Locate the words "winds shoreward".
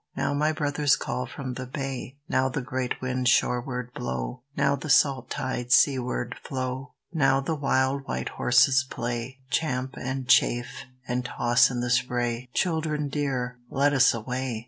3.03-3.93